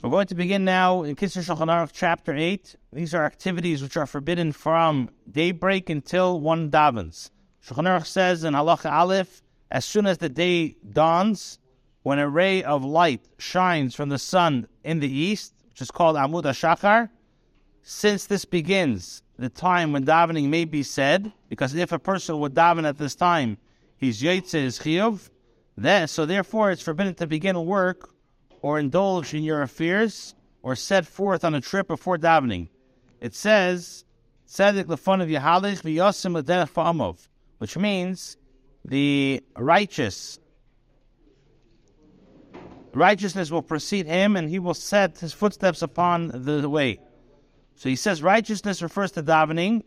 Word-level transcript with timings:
We're 0.00 0.10
going 0.10 0.28
to 0.28 0.34
begin 0.36 0.64
now 0.64 1.02
in 1.02 1.16
Kitzur 1.16 1.42
Shulchan 1.42 1.66
Aruch, 1.66 1.90
chapter 1.92 2.32
8. 2.32 2.76
These 2.92 3.14
are 3.14 3.24
activities 3.24 3.82
which 3.82 3.96
are 3.96 4.06
forbidden 4.06 4.52
from 4.52 5.10
daybreak 5.28 5.90
until 5.90 6.40
one 6.40 6.70
davens. 6.70 7.30
Shulchan 7.66 7.82
Aruch 7.82 8.06
says 8.06 8.44
in 8.44 8.54
Halacha 8.54 8.92
Aleph, 8.92 9.42
as 9.72 9.84
soon 9.84 10.06
as 10.06 10.18
the 10.18 10.28
day 10.28 10.76
dawns, 10.92 11.58
when 12.04 12.20
a 12.20 12.28
ray 12.28 12.62
of 12.62 12.84
light 12.84 13.28
shines 13.38 13.92
from 13.92 14.08
the 14.08 14.20
sun 14.20 14.68
in 14.84 15.00
the 15.00 15.10
east, 15.10 15.52
which 15.70 15.82
is 15.82 15.90
called 15.90 16.14
Amud 16.14 16.44
HaShachar, 16.44 17.10
since 17.82 18.26
this 18.26 18.44
begins 18.44 19.24
the 19.36 19.48
time 19.48 19.90
when 19.90 20.04
davening 20.06 20.48
may 20.48 20.64
be 20.64 20.84
said, 20.84 21.32
because 21.48 21.74
if 21.74 21.90
a 21.90 21.98
person 21.98 22.38
would 22.38 22.54
daven 22.54 22.86
at 22.86 22.98
this 22.98 23.16
time, 23.16 23.58
he's 23.96 24.22
yotze 24.22 24.52
his 24.52 24.78
chiyuv, 24.78 25.28
then, 25.84 26.08
so 26.08 26.26
therefore 26.26 26.70
it's 26.70 26.82
forbidden 26.82 27.14
to 27.14 27.26
begin 27.26 27.64
work 27.64 28.10
or 28.62 28.78
indulge 28.78 29.34
in 29.34 29.42
your 29.42 29.62
affairs 29.62 30.34
or 30.62 30.74
set 30.74 31.06
forth 31.06 31.44
on 31.44 31.54
a 31.54 31.60
trip 31.60 31.86
before 31.86 32.18
davening. 32.18 32.68
It 33.20 33.34
says, 33.34 34.04
Tzedek 34.48 34.84
lefon 34.84 35.22
of 35.22 35.28
Yehalich 35.28 35.82
v'yosim 35.82 36.34
l'derech 36.34 36.70
fa'amov, 36.70 37.28
which 37.58 37.76
means 37.76 38.36
the 38.84 39.42
righteous 39.56 40.38
righteousness 42.94 43.50
will 43.50 43.62
precede 43.62 44.06
him 44.06 44.36
and 44.36 44.48
he 44.48 44.58
will 44.58 44.74
set 44.74 45.18
his 45.18 45.32
footsteps 45.32 45.82
upon 45.82 46.28
the 46.34 46.68
way. 46.68 46.98
So 47.76 47.88
he 47.88 47.96
says 47.96 48.22
righteousness 48.22 48.82
refers 48.82 49.12
to 49.12 49.22
davening, 49.22 49.82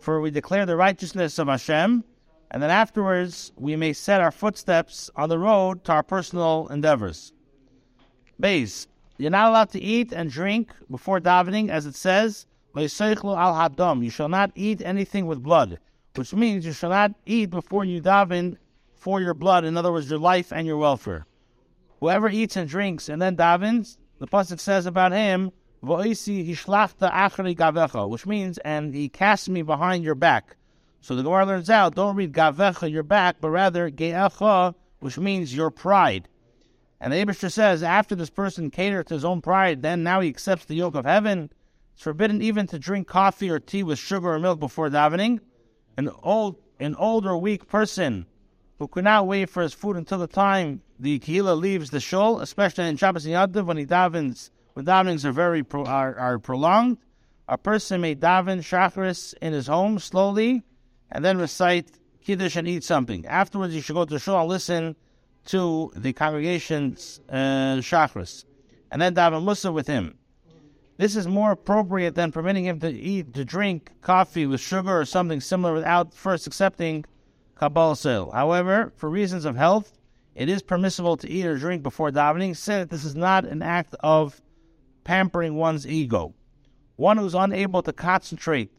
for 0.00 0.20
we 0.20 0.30
declare 0.30 0.66
the 0.66 0.76
righteousness 0.76 1.38
of 1.38 1.48
Hashem, 1.48 2.04
and 2.50 2.62
then 2.62 2.70
afterwards 2.70 3.52
we 3.56 3.76
may 3.76 3.92
set 3.92 4.20
our 4.20 4.30
footsteps 4.30 5.10
on 5.16 5.28
the 5.28 5.38
road 5.38 5.84
to 5.84 5.92
our 5.92 6.02
personal 6.02 6.68
endeavors. 6.68 7.32
Base, 8.38 8.86
you're 9.18 9.30
not 9.30 9.50
allowed 9.50 9.70
to 9.70 9.80
eat 9.80 10.12
and 10.12 10.30
drink 10.30 10.72
before 10.90 11.20
davening, 11.20 11.68
as 11.68 11.86
it 11.86 11.94
says, 11.94 12.46
al 12.76 12.82
hadam. 12.82 14.02
You 14.02 14.10
shall 14.10 14.28
not 14.28 14.50
eat 14.54 14.80
anything 14.82 15.26
with 15.26 15.42
blood, 15.42 15.78
which 16.14 16.32
means 16.32 16.64
you 16.64 16.72
shall 16.72 16.90
not 16.90 17.12
eat 17.26 17.50
before 17.50 17.84
you 17.84 18.00
daven 18.00 18.56
for 18.94 19.20
your 19.20 19.34
blood. 19.34 19.64
In 19.64 19.76
other 19.76 19.92
words, 19.92 20.10
your 20.10 20.18
life 20.18 20.52
and 20.52 20.66
your 20.66 20.78
welfare. 20.78 21.26
Whoever 22.00 22.30
eats 22.30 22.56
and 22.56 22.68
drinks 22.68 23.08
and 23.08 23.20
then 23.20 23.36
davens, 23.36 23.98
the 24.18 24.26
pasuk 24.26 24.58
says 24.58 24.86
about 24.86 25.12
him, 25.12 25.52
which 25.82 26.26
means, 28.26 28.58
and 28.58 28.94
he 28.94 29.08
cast 29.08 29.48
me 29.48 29.62
behind 29.62 30.04
your 30.04 30.14
back. 30.14 30.56
So 31.00 31.16
the 31.16 31.22
Gemara 31.22 31.46
learns 31.46 31.70
out, 31.70 31.94
don't 31.94 32.16
read 32.16 32.32
gavecha, 32.32 32.90
your 32.90 33.02
back, 33.02 33.36
but 33.40 33.50
rather 33.50 33.90
ge'echa, 33.90 34.74
which 35.00 35.18
means 35.18 35.54
your 35.54 35.70
pride. 35.70 36.28
And 37.00 37.12
the 37.12 37.16
Abishter 37.16 37.50
says, 37.50 37.82
after 37.82 38.14
this 38.14 38.28
person 38.28 38.70
catered 38.70 39.06
to 39.06 39.14
his 39.14 39.24
own 39.24 39.40
pride, 39.40 39.80
then 39.80 40.02
now 40.02 40.20
he 40.20 40.28
accepts 40.28 40.66
the 40.66 40.74
yoke 40.74 40.94
of 40.94 41.06
heaven. 41.06 41.50
It's 41.94 42.02
forbidden 42.02 42.42
even 42.42 42.66
to 42.68 42.78
drink 42.78 43.08
coffee 43.08 43.48
or 43.48 43.58
tea 43.58 43.82
with 43.82 43.98
sugar 43.98 44.34
or 44.34 44.38
milk 44.38 44.60
before 44.60 44.90
davening. 44.90 45.40
An 45.96 46.10
old, 46.22 46.56
an 46.78 46.94
older, 46.96 47.34
weak 47.36 47.66
person 47.66 48.26
who 48.78 48.86
could 48.86 49.04
not 49.04 49.26
wait 49.26 49.48
for 49.48 49.62
his 49.62 49.72
food 49.72 49.96
until 49.96 50.18
the 50.18 50.26
time 50.26 50.82
the 50.98 51.18
kehila 51.18 51.58
leaves 51.58 51.90
the 51.90 52.00
shul, 52.00 52.40
especially 52.40 52.86
in 52.86 52.96
Shabbos 52.98 53.26
Yadav 53.26 53.64
when 53.64 53.78
he 53.78 53.86
davens, 53.86 54.50
when 54.74 54.84
davenings 54.84 55.24
are 55.24 55.32
very 55.32 55.62
pro, 55.62 55.84
are, 55.84 56.14
are 56.18 56.38
prolonged. 56.38 56.98
A 57.48 57.56
person 57.56 58.02
may 58.02 58.14
daven 58.14 58.58
shacharis 58.58 59.34
in 59.40 59.54
his 59.54 59.66
home 59.66 59.98
slowly, 59.98 60.62
and 61.12 61.24
then 61.24 61.38
recite 61.38 61.90
kiddush 62.22 62.56
and 62.56 62.68
eat 62.68 62.84
something. 62.84 63.26
Afterwards, 63.26 63.74
you 63.74 63.80
should 63.80 63.94
go 63.94 64.04
to 64.04 64.18
shul 64.18 64.40
and 64.40 64.48
listen 64.48 64.96
to 65.46 65.90
the 65.96 66.12
congregation's 66.12 67.20
uh, 67.28 67.80
chakras, 67.80 68.44
and 68.90 69.00
then 69.00 69.14
daven 69.14 69.42
Musaf 69.44 69.72
with 69.72 69.86
him. 69.86 70.16
This 70.96 71.16
is 71.16 71.26
more 71.26 71.52
appropriate 71.52 72.14
than 72.14 72.30
permitting 72.30 72.66
him 72.66 72.78
to 72.80 72.90
eat, 72.90 73.32
to 73.32 73.44
drink 73.44 73.90
coffee 74.02 74.46
with 74.46 74.60
sugar 74.60 75.00
or 75.00 75.06
something 75.06 75.40
similar 75.40 75.72
without 75.72 76.12
first 76.12 76.46
accepting 76.46 77.06
kabbalas 77.56 78.04
ol. 78.04 78.30
However, 78.30 78.92
for 78.96 79.08
reasons 79.08 79.46
of 79.46 79.56
health, 79.56 79.94
it 80.34 80.50
is 80.50 80.62
permissible 80.62 81.16
to 81.16 81.28
eat 81.28 81.46
or 81.46 81.56
drink 81.56 81.82
before 81.82 82.10
davening, 82.10 82.54
since 82.54 82.90
this 82.90 83.04
is 83.04 83.16
not 83.16 83.46
an 83.46 83.62
act 83.62 83.94
of 84.00 84.42
pampering 85.04 85.54
one's 85.56 85.86
ego. 85.86 86.34
One 86.96 87.16
who 87.16 87.24
is 87.24 87.34
unable 87.34 87.82
to 87.82 87.94
concentrate 87.94 88.70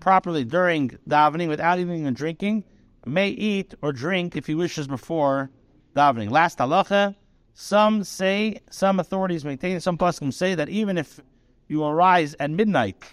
properly 0.00 0.44
during 0.44 0.90
davening 1.08 1.48
without 1.48 1.78
eating 1.78 2.06
and 2.06 2.16
drinking 2.16 2.64
may 3.06 3.28
eat 3.28 3.74
or 3.82 3.92
drink 3.92 4.36
if 4.36 4.46
he 4.46 4.54
wishes 4.54 4.86
before 4.86 5.50
davening. 5.94 6.30
Last 6.30 6.58
halacha, 6.58 7.14
some 7.54 8.04
say, 8.04 8.60
some 8.70 9.00
authorities 9.00 9.44
maintain, 9.44 9.80
some 9.80 9.98
poskim 9.98 10.32
say 10.32 10.54
that 10.54 10.68
even 10.68 10.98
if 10.98 11.20
you 11.68 11.84
arise 11.84 12.34
at 12.40 12.50
midnight 12.50 13.04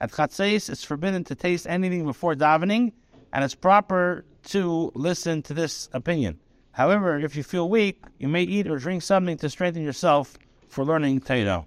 at 0.00 0.10
chatzos, 0.10 0.70
it's 0.70 0.84
forbidden 0.84 1.24
to 1.24 1.34
taste 1.34 1.66
anything 1.68 2.04
before 2.04 2.34
davening, 2.34 2.92
and 3.32 3.44
it's 3.44 3.54
proper 3.54 4.24
to 4.44 4.90
listen 4.94 5.42
to 5.42 5.54
this 5.54 5.88
opinion. 5.92 6.38
However, 6.72 7.18
if 7.18 7.36
you 7.36 7.42
feel 7.42 7.68
weak, 7.68 8.02
you 8.18 8.28
may 8.28 8.42
eat 8.42 8.66
or 8.68 8.78
drink 8.78 9.02
something 9.02 9.36
to 9.38 9.50
strengthen 9.50 9.82
yourself 9.82 10.38
for 10.68 10.84
learning 10.84 11.20
Torah. 11.20 11.66